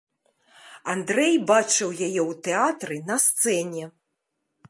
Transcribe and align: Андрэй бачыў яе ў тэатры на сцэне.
Андрэй 0.93 1.35
бачыў 1.51 1.89
яе 2.07 2.21
ў 2.29 2.31
тэатры 2.49 2.97
на 3.13 3.21
сцэне. 3.27 3.85